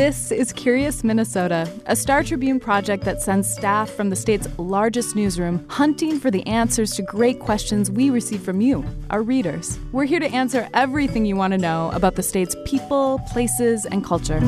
[0.00, 5.14] This is Curious Minnesota, a Star Tribune project that sends staff from the state's largest
[5.14, 9.78] newsroom hunting for the answers to great questions we receive from you, our readers.
[9.92, 14.02] We're here to answer everything you want to know about the state's people, places, and
[14.02, 14.40] culture.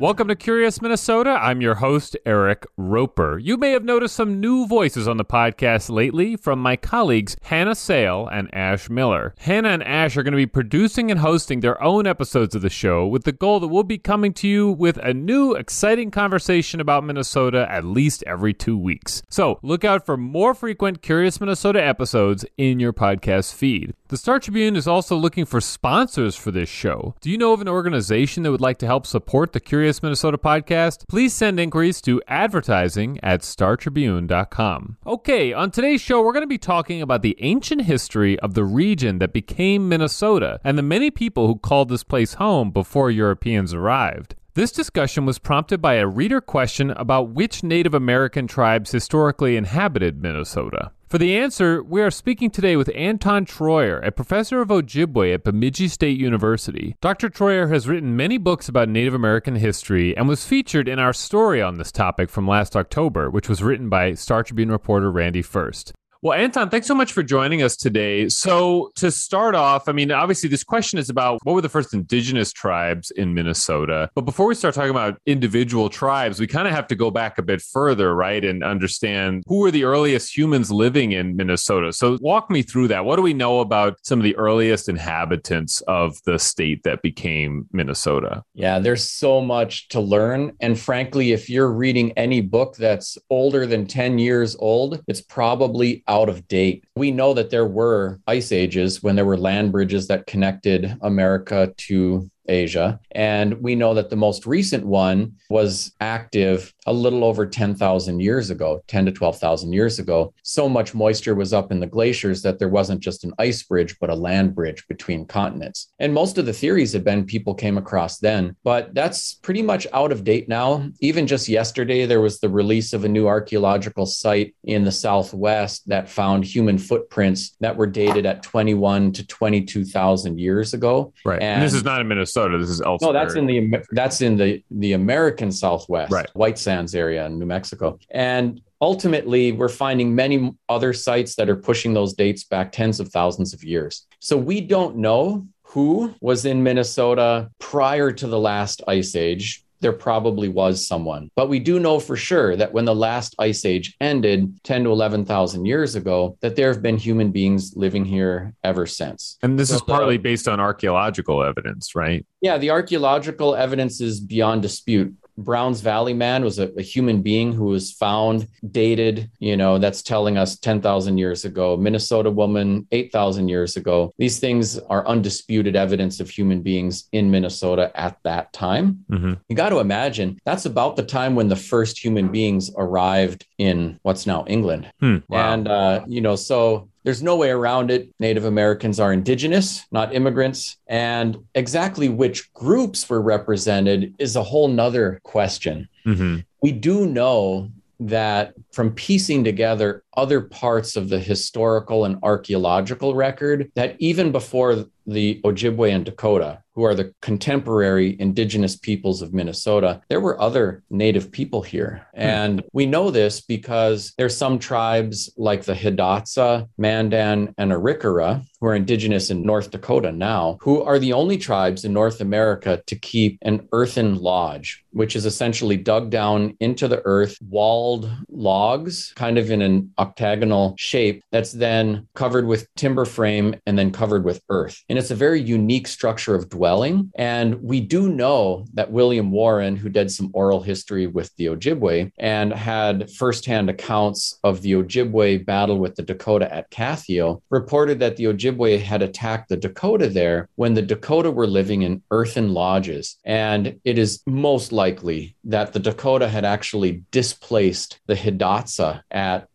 [0.00, 1.30] Welcome to Curious Minnesota.
[1.30, 3.36] I'm your host, Eric Roper.
[3.36, 7.74] You may have noticed some new voices on the podcast lately from my colleagues Hannah
[7.74, 9.34] Sale and Ash Miller.
[9.38, 12.70] Hannah and Ash are going to be producing and hosting their own episodes of the
[12.70, 16.80] show with the goal that we'll be coming to you with a new, exciting conversation
[16.80, 19.24] about Minnesota at least every two weeks.
[19.28, 23.94] So look out for more frequent Curious Minnesota episodes in your podcast feed.
[24.08, 27.14] The Star Tribune is also looking for sponsors for this show.
[27.20, 30.38] Do you know of an organization that would like to help support the Curious Minnesota
[30.38, 31.06] podcast?
[31.08, 34.96] Please send inquiries to advertising at startribune.com.
[35.06, 38.64] Okay, on today's show, we're going to be talking about the ancient history of the
[38.64, 43.74] region that became Minnesota and the many people who called this place home before Europeans
[43.74, 44.34] arrived.
[44.54, 50.22] This discussion was prompted by a reader question about which Native American tribes historically inhabited
[50.22, 50.92] Minnesota.
[51.08, 55.42] For the answer, we are speaking today with Anton Treuer, a professor of Ojibwe at
[55.42, 56.96] Bemidji State University.
[57.00, 57.30] Dr.
[57.30, 61.62] Treuer has written many books about Native American history and was featured in our story
[61.62, 65.94] on this topic from last October, which was written by Star Tribune reporter Randy Furst.
[66.20, 68.28] Well, Anton, thanks so much for joining us today.
[68.28, 71.94] So, to start off, I mean, obviously, this question is about what were the first
[71.94, 74.10] indigenous tribes in Minnesota.
[74.16, 77.38] But before we start talking about individual tribes, we kind of have to go back
[77.38, 78.44] a bit further, right?
[78.44, 81.92] And understand who were the earliest humans living in Minnesota.
[81.92, 83.04] So, walk me through that.
[83.04, 87.68] What do we know about some of the earliest inhabitants of the state that became
[87.70, 88.42] Minnesota?
[88.54, 90.56] Yeah, there's so much to learn.
[90.58, 96.02] And frankly, if you're reading any book that's older than 10 years old, it's probably
[96.08, 96.84] out of date.
[96.96, 101.72] We know that there were ice ages when there were land bridges that connected America
[101.76, 103.00] to Asia.
[103.12, 108.50] And we know that the most recent one was active a little over 10,000 years
[108.50, 110.32] ago, 10 to 12,000 years ago.
[110.42, 113.96] So much moisture was up in the glaciers that there wasn't just an ice bridge,
[114.00, 115.92] but a land bridge between continents.
[115.98, 119.86] And most of the theories have been people came across then, but that's pretty much
[119.92, 120.88] out of date now.
[121.00, 125.88] Even just yesterday, there was the release of a new archaeological site in the Southwest
[125.88, 131.12] that found human footprints that were dated at 21 to 22,000 years ago.
[131.24, 131.42] Right.
[131.42, 132.37] And, and this is not in Minnesota.
[132.38, 132.58] Minnesota.
[132.58, 133.12] This is elsewhere.
[133.12, 136.28] No, that's in the that's in the the American Southwest, right.
[136.34, 141.56] White Sands area in New Mexico, and ultimately we're finding many other sites that are
[141.56, 144.06] pushing those dates back tens of thousands of years.
[144.20, 149.92] So we don't know who was in Minnesota prior to the last ice age there
[149.92, 151.30] probably was someone.
[151.36, 154.90] But we do know for sure that when the last ice age ended 10 to
[154.90, 159.38] 11,000 years ago, that there have been human beings living here ever since.
[159.42, 162.24] And this so is partly the, based on archaeological evidence, right?
[162.40, 165.14] Yeah, the archaeological evidence is beyond dispute.
[165.38, 170.02] Browns Valley man was a, a, human being who was found, dated, you know, that's
[170.02, 171.76] telling us 10,000 years ago.
[171.76, 174.12] Minnesota woman, 8,000 years ago.
[174.18, 179.04] These things are undisputed evidence of human beings in Minnesota at that time.
[179.10, 179.34] Mm-hmm.
[179.48, 184.00] You got to imagine that's about the time when the first human beings arrived in
[184.02, 184.90] what's now England.
[184.98, 185.54] Hmm, wow.
[185.54, 188.10] And, uh, you know, so there's no way around it.
[188.20, 190.76] Native Americans are indigenous, not immigrants.
[190.86, 195.88] And exactly which groups were represented is a whole nother question.
[196.04, 196.40] Mm-hmm.
[196.60, 197.70] We do know
[198.00, 204.84] that from piecing together other parts of the historical and archaeological record, that even before
[205.06, 210.84] the Ojibwe and Dakota, who are the contemporary indigenous peoples of Minnesota, there were other
[210.90, 212.06] native people here.
[212.14, 212.20] Hmm.
[212.20, 218.66] And we know this because there's some tribes like the Hidatsa, Mandan, and Arikara, who
[218.66, 222.96] are indigenous in North Dakota now, who are the only tribes in North America to
[222.96, 229.38] keep an earthen lodge, which is essentially dug down into the earth, walled logs, kind
[229.38, 234.40] of in an octagonal shape, that's then covered with timber frame and then covered with
[234.48, 234.82] earth.
[234.88, 237.10] And it's a very unique structure of dwelling.
[237.16, 242.12] And we do know that William Warren, who did some oral history with the Ojibwe
[242.18, 248.16] and had firsthand accounts of the Ojibwe battle with the Dakota at Kathio, reported that
[248.16, 253.16] the Ojibwe had attacked the Dakota there when the Dakota were living in earthen lodges.
[253.24, 259.48] And it is most likely that the Dakota had actually displaced the Hidatsa at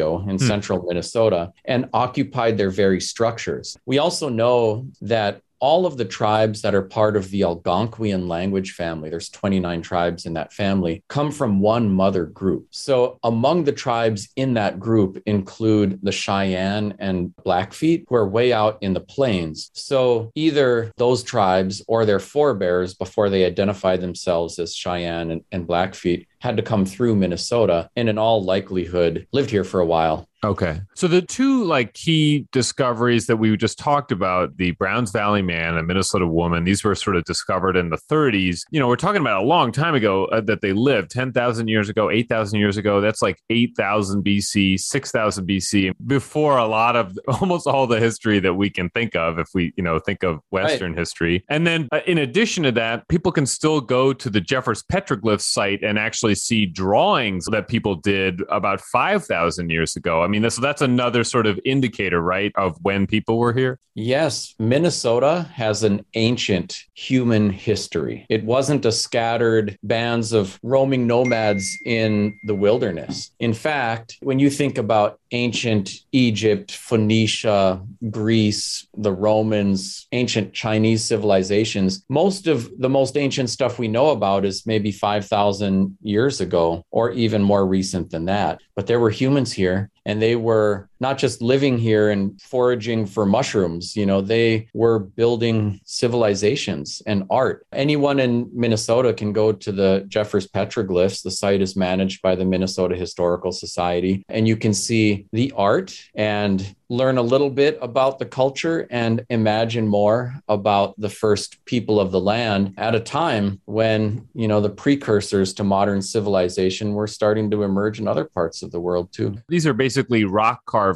[0.00, 0.46] In hmm.
[0.46, 3.76] central Minnesota and occupied their very structures.
[3.86, 8.72] We also know that all of the tribes that are part of the Algonquian language
[8.72, 12.66] family, there's 29 tribes in that family, come from one mother group.
[12.70, 18.52] So among the tribes in that group include the Cheyenne and Blackfeet, who are way
[18.52, 19.70] out in the plains.
[19.74, 25.66] So either those tribes or their forebears, before they identified themselves as Cheyenne and, and
[25.66, 30.28] Blackfeet, had to come through Minnesota and in all likelihood lived here for a while.
[30.44, 30.80] Okay.
[30.94, 35.76] So the two like key discoveries that we just talked about, the Browns Valley man
[35.76, 38.62] and Minnesota woman, these were sort of discovered in the 30s.
[38.70, 41.88] You know, we're talking about a long time ago uh, that they lived 10,000 years
[41.88, 43.00] ago, 8,000 years ago.
[43.00, 48.54] That's like 8,000 BC, 6,000 BC, before a lot of almost all the history that
[48.54, 50.98] we can think of if we, you know, think of Western right.
[50.98, 51.44] history.
[51.48, 55.40] And then uh, in addition to that, people can still go to the Jeffers petroglyph
[55.40, 60.22] site and actually see drawings that people did about 5,000 years ago.
[60.22, 63.78] I mean, mean, so that's another sort of indicator, right, of when people were here?
[63.94, 64.54] Yes.
[64.58, 68.26] Minnesota has an ancient human history.
[68.28, 73.30] It wasn't a scattered bands of roaming nomads in the wilderness.
[73.38, 82.04] In fact, when you think about ancient Egypt, Phoenicia, Greece, the Romans, ancient Chinese civilizations,
[82.08, 87.12] most of the most ancient stuff we know about is maybe 5,000 years ago or
[87.12, 88.60] even more recent than that.
[88.74, 93.26] But there were humans here and they were not just living here and foraging for
[93.26, 97.66] mushrooms you know they were building civilizations and art.
[97.72, 101.22] Anyone in minnesota can go to the jeffers petroglyphs.
[101.22, 105.90] The site is managed by the minnesota historical society and you can see the art
[106.14, 111.98] and learn a little bit about the culture and imagine more about the first people
[111.98, 117.06] of the land at a time when you know the precursors to modern civilization were
[117.06, 119.36] starting to emerge in other parts of the world too.
[119.48, 120.93] These are basically rock carvings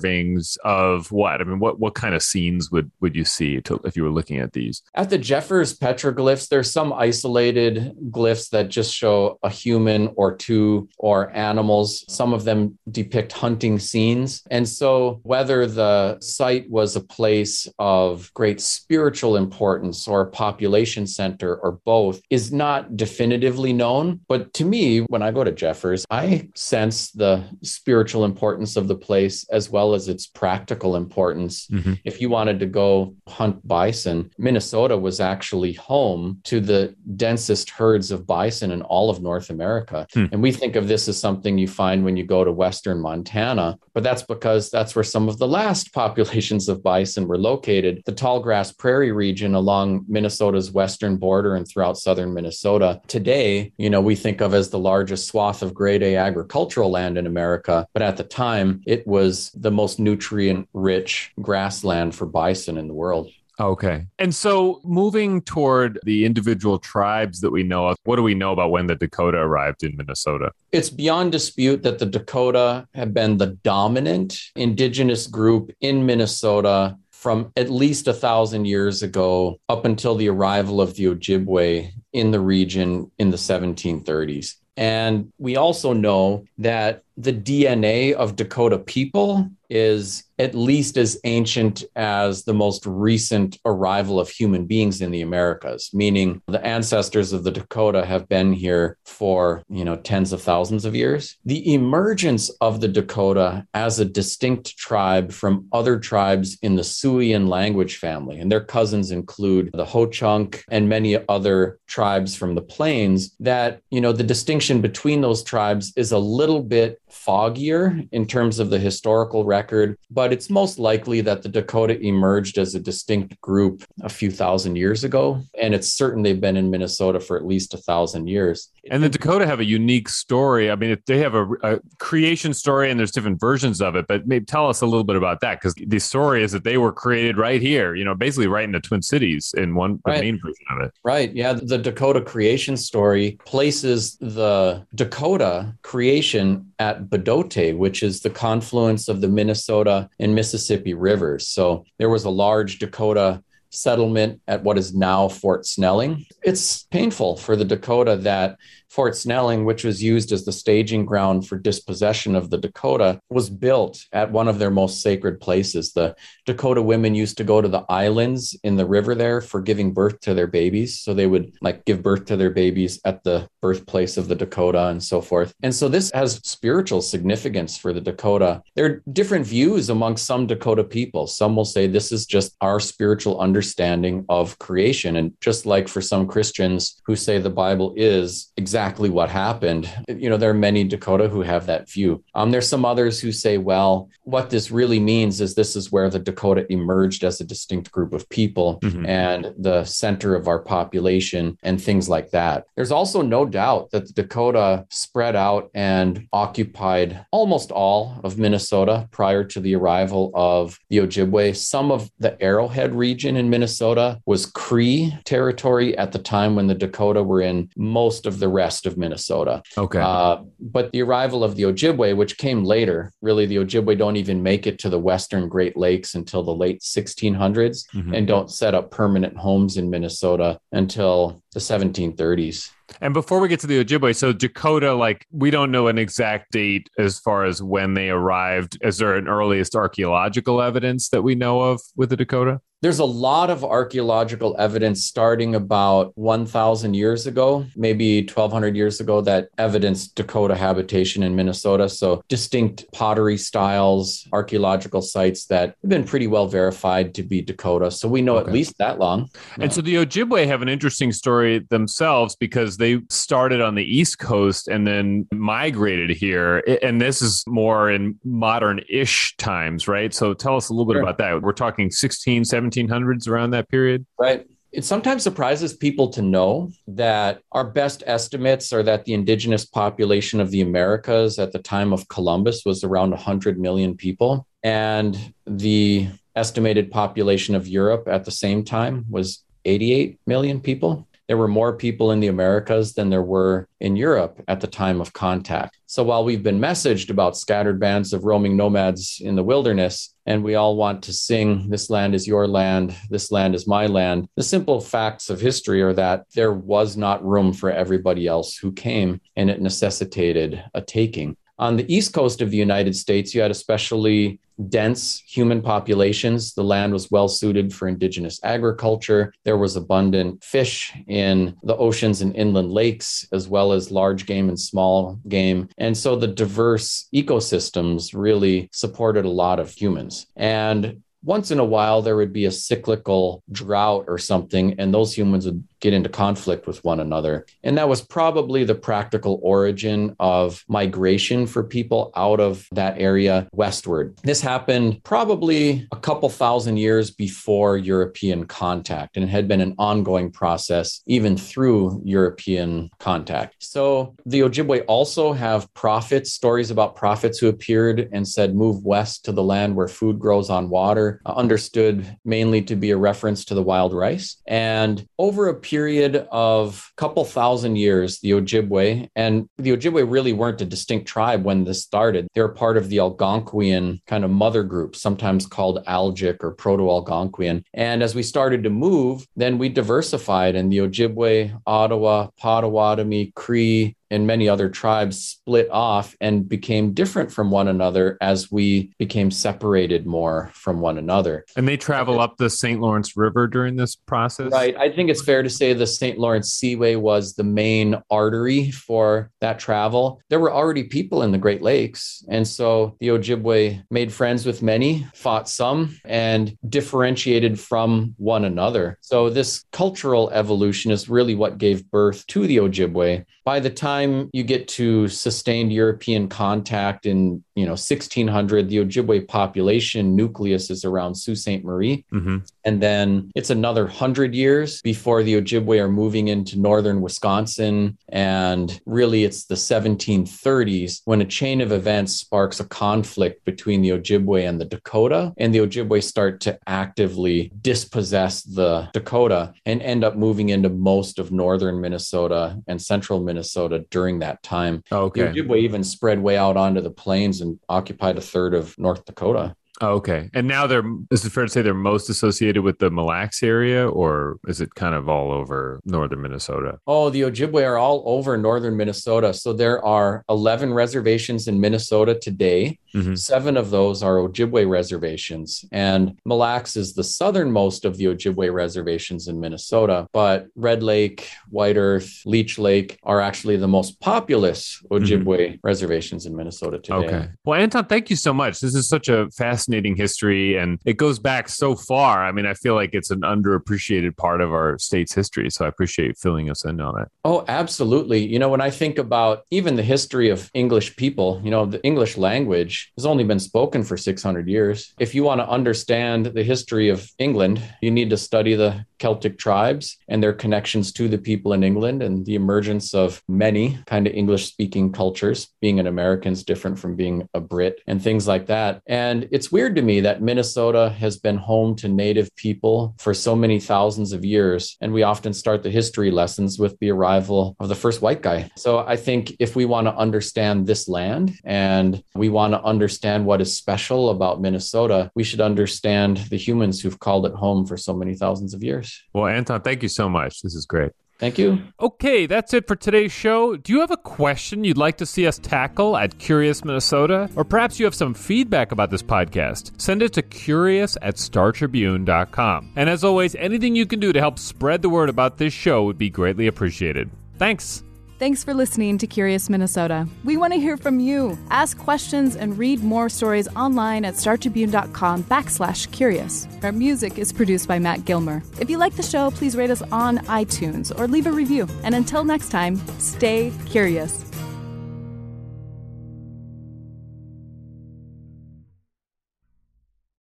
[0.64, 1.40] of what?
[1.40, 4.10] I mean what what kind of scenes would would you see to, if you were
[4.10, 4.82] looking at these?
[4.94, 10.88] At the jeffers petroglyphs there's some isolated glyphs that just show a human or two
[10.98, 12.04] or animals.
[12.08, 14.42] Some of them depict hunting scenes.
[14.50, 21.06] And so whether the site was a place of great spiritual importance or a population
[21.06, 24.20] center or both is not definitively known.
[24.28, 28.96] But to me, when I go to Jeffers, I sense the spiritual importance of the
[28.96, 31.66] place as well as its practical importance.
[31.68, 31.94] Mm-hmm.
[32.04, 38.10] If you wanted to go hunt bison, Minnesota was actually home to the densest herds
[38.10, 40.06] of bison in all of North America.
[40.12, 40.26] Hmm.
[40.32, 43.78] And we think of this as something you find when you go to Western Montana,
[43.94, 48.02] but that's because that's where some of the last populations of bison were located.
[48.04, 53.00] The tall grass prairie region along Minnesota's western border and throughout southern Minnesota.
[53.06, 57.18] Today, you know, we think of as the largest swath of grade A agricultural land
[57.18, 62.78] in America, but at the time, it was the most nutrient rich grassland for bison
[62.78, 63.30] in the world.
[63.60, 64.06] Okay.
[64.20, 68.52] And so moving toward the individual tribes that we know of, what do we know
[68.52, 70.52] about when the Dakota arrived in Minnesota?
[70.70, 77.50] It's beyond dispute that the Dakota have been the dominant indigenous group in Minnesota from
[77.56, 82.40] at least a thousand years ago up until the arrival of the Ojibwe in the
[82.40, 84.54] region in the 1730s.
[84.76, 91.84] And we also know that the DNA of Dakota people is at least as ancient
[91.96, 97.44] as the most recent arrival of human beings in the Americas, meaning the ancestors of
[97.44, 101.36] the Dakota have been here for, you know, tens of thousands of years.
[101.44, 107.48] The emergence of the Dakota as a distinct tribe from other tribes in the Siouan
[107.48, 112.62] language family, and their cousins include the Ho Chunk and many other tribes from the
[112.62, 118.26] plains, that, you know, the distinction between those tribes is a little bit foggier in
[118.26, 122.80] terms of the historical record, but it's most likely that the Dakota emerged as a
[122.80, 125.42] distinct group a few thousand years ago.
[125.60, 128.70] And it's certain they've been in Minnesota for at least a thousand years.
[128.90, 130.70] And the Dakota have a unique story.
[130.70, 134.26] I mean, they have a, a creation story and there's different versions of it, but
[134.26, 136.92] maybe tell us a little bit about that because the story is that they were
[136.92, 140.20] created right here, you know, basically right in the Twin Cities in one right.
[140.20, 140.92] main version of it.
[141.04, 141.34] Right.
[141.34, 141.54] Yeah.
[141.54, 149.22] The Dakota creation story places the Dakota creation at Bdote, which is the confluence of
[149.22, 151.46] the Minnesota and Mississippi rivers.
[151.46, 156.26] So there was a large Dakota settlement at what is now Fort Snelling.
[156.42, 161.46] It's painful for the Dakota that Fort Snelling, which was used as the staging ground
[161.46, 165.92] for dispossession of the Dakota, was built at one of their most sacred places.
[165.92, 166.16] The
[166.46, 170.20] Dakota women used to go to the islands in the river there for giving birth
[170.20, 171.00] to their babies.
[171.00, 174.86] So they would like give birth to their babies at the birthplace of the Dakota
[174.86, 175.52] and so forth.
[175.62, 178.62] And so this has spiritual significance for the Dakota.
[178.74, 181.26] There are different views among some Dakota people.
[181.26, 185.16] Some will say this is just our spiritual understanding of creation.
[185.16, 190.30] And just like for some Christians who say the Bible is exactly what happened, you
[190.30, 192.22] know, there are many Dakota who have that view.
[192.34, 196.08] Um, there's some others who say, well, what this really means is this is where
[196.08, 199.04] the Dakota emerged as a distinct group of people mm-hmm.
[199.06, 202.66] and the center of our population and things like that.
[202.76, 209.08] There's also no doubt that the Dakota spread out and occupied almost all of Minnesota
[209.10, 211.56] prior to the arrival of the Ojibwe.
[211.56, 216.74] Some of the Arrowhead region in Minnesota was Cree territory at the time when the
[216.74, 219.62] Dakota were in most of the rest of Minnesota.
[219.76, 220.00] Okay.
[220.00, 224.42] Uh, but the arrival of the Ojibwe, which came later, really, the Ojibwe don't even
[224.42, 228.14] make it to the Western Great Lakes until the late 1600s mm-hmm.
[228.14, 232.70] and don't set up permanent homes in Minnesota until the 1730s.
[233.00, 236.52] And before we get to the Ojibwe, so Dakota, like we don't know an exact
[236.52, 238.78] date as far as when they arrived.
[238.82, 242.60] Is there an earliest archaeological evidence that we know of with the Dakota?
[242.80, 249.20] There's a lot of archaeological evidence starting about 1,000 years ago, maybe 1,200 years ago,
[249.22, 251.88] that evidenced Dakota habitation in Minnesota.
[251.88, 257.90] So, distinct pottery styles, archaeological sites that have been pretty well verified to be Dakota.
[257.90, 258.46] So, we know okay.
[258.46, 259.28] at least that long.
[259.54, 259.68] And yeah.
[259.70, 264.68] so, the Ojibwe have an interesting story themselves because they started on the East Coast
[264.68, 266.58] and then migrated here.
[266.80, 270.14] And this is more in modern ish times, right?
[270.14, 271.02] So, tell us a little bit sure.
[271.02, 271.42] about that.
[271.42, 274.06] We're talking 16, 17 1700s around that period?
[274.18, 274.46] Right.
[274.70, 280.40] It sometimes surprises people to know that our best estimates are that the indigenous population
[280.40, 284.46] of the Americas at the time of Columbus was around 100 million people.
[284.62, 291.36] And the estimated population of Europe at the same time was 88 million people there
[291.36, 295.12] were more people in the Americas than there were in Europe at the time of
[295.12, 295.78] contact.
[295.86, 300.42] So while we've been messaged about scattered bands of roaming nomads in the wilderness, and
[300.42, 304.26] we all want to sing, This land is your land, this land is my land,
[304.36, 308.72] the simple facts of history are that there was not room for everybody else who
[308.72, 311.36] came, and it necessitated a taking.
[311.58, 316.54] On the east coast of the United States, you had especially dense human populations.
[316.54, 319.32] The land was well suited for indigenous agriculture.
[319.44, 324.48] There was abundant fish in the oceans and inland lakes, as well as large game
[324.48, 325.68] and small game.
[325.78, 330.26] And so the diverse ecosystems really supported a lot of humans.
[330.36, 335.16] And once in a while, there would be a cyclical drought or something, and those
[335.16, 337.46] humans would get into conflict with one another.
[337.62, 343.48] And that was probably the practical origin of migration for people out of that area
[343.52, 344.18] westward.
[344.22, 349.74] This happened probably a couple thousand years before European contact, and it had been an
[349.78, 353.56] ongoing process even through European contact.
[353.58, 359.24] So the Ojibwe also have prophets, stories about prophets who appeared and said, Move west
[359.24, 363.44] to the land where food grows on water, uh, understood mainly to be a reference
[363.46, 364.36] to the wild rice.
[364.46, 370.32] And over a period of a couple thousand years, the Ojibwe, and the Ojibwe really
[370.32, 372.26] weren't a distinct tribe when this started.
[372.32, 376.84] They were part of the Algonquian kind of mother group, sometimes called Algic or Proto
[376.84, 377.64] Algonquian.
[377.74, 383.94] And as we started to move, then we diversified, and the Ojibwe, Ottawa, Potawatomi, Cree,
[384.10, 389.30] and many other tribes split off and became different from one another as we became
[389.30, 391.44] separated more from one another.
[391.56, 392.80] And they travel up the St.
[392.80, 394.52] Lawrence River during this process?
[394.52, 394.76] Right.
[394.76, 396.18] I think it's fair to say the St.
[396.18, 400.20] Lawrence Seaway was the main artery for that travel.
[400.28, 402.24] There were already people in the Great Lakes.
[402.28, 408.98] And so the Ojibwe made friends with many, fought some, and differentiated from one another.
[409.00, 413.24] So this cultural evolution is really what gave birth to the Ojibwe.
[413.48, 419.26] By the time you get to sustained European contact in you know 1600, the Ojibwe
[419.26, 421.64] population nucleus is around Sault Ste.
[421.64, 422.38] Marie, mm-hmm.
[422.64, 428.80] and then it's another hundred years before the Ojibwe are moving into northern Wisconsin, and
[428.86, 434.48] really it's the 1730s when a chain of events sparks a conflict between the Ojibwe
[434.48, 440.16] and the Dakota, and the Ojibwe start to actively dispossess the Dakota and end up
[440.16, 444.84] moving into most of northern Minnesota and central Minnesota during that time.
[444.92, 445.22] Okay.
[445.22, 449.04] The Ojibwe even spread way out onto the plains and occupied a third of North
[449.04, 449.56] Dakota.
[449.80, 450.28] Oh, okay.
[450.34, 453.42] And now they're, is it fair to say they're most associated with the Mille Lacs
[453.42, 456.78] area or is it kind of all over northern Minnesota?
[456.86, 459.32] Oh, the Ojibwe are all over northern Minnesota.
[459.32, 462.78] So there are 11 reservations in Minnesota today.
[462.94, 463.14] Mm-hmm.
[463.14, 465.64] Seven of those are Ojibwe reservations.
[465.70, 470.08] And Mille Lacs is the southernmost of the Ojibwe reservations in Minnesota.
[470.12, 475.56] But Red Lake, White Earth, Leech Lake are actually the most populous Ojibwe mm-hmm.
[475.62, 477.06] reservations in Minnesota today.
[477.06, 477.28] Okay.
[477.44, 478.60] Well, Anton, thank you so much.
[478.60, 482.24] This is such a fascinating history and it goes back so far.
[482.24, 485.50] I mean, I feel like it's an underappreciated part of our state's history.
[485.50, 487.08] So I appreciate filling us in on it.
[487.24, 488.26] Oh, absolutely.
[488.26, 491.82] You know, when I think about even the history of English people, you know, the
[491.84, 494.94] English language has only been spoken for 600 years.
[494.98, 499.38] If you want to understand the history of England, you need to study the Celtic
[499.38, 504.06] tribes and their connections to the people in England and the emergence of many kind
[504.06, 505.48] of English speaking cultures.
[505.60, 508.82] Being an American is different from being a Brit and things like that.
[508.86, 513.34] And it's weird to me that Minnesota has been home to Native people for so
[513.34, 514.76] many thousands of years.
[514.80, 518.50] And we often start the history lessons with the arrival of the first white guy.
[518.56, 523.26] So I think if we want to understand this land and we want to understand
[523.26, 527.76] what is special about Minnesota, we should understand the humans who've called it home for
[527.76, 528.87] so many thousands of years.
[529.12, 530.42] Well, Anton, thank you so much.
[530.42, 530.92] This is great.
[531.18, 531.58] Thank you.
[531.80, 533.56] Okay, that's it for today's show.
[533.56, 537.28] Do you have a question you'd like to see us tackle at Curious Minnesota?
[537.34, 539.80] Or perhaps you have some feedback about this podcast?
[539.80, 542.72] Send it to curious at startribune.com.
[542.76, 545.84] And as always, anything you can do to help spread the word about this show
[545.84, 547.10] would be greatly appreciated.
[547.36, 547.82] Thanks.
[548.18, 550.08] Thanks for listening to Curious Minnesota.
[550.24, 551.38] We want to hear from you.
[551.50, 556.48] Ask questions and read more stories online at startribune.com backslash curious.
[556.64, 558.42] Our music is produced by Matt Gilmer.
[558.58, 561.68] If you like the show, please rate us on iTunes or leave a review.
[561.84, 564.24] And until next time, stay curious.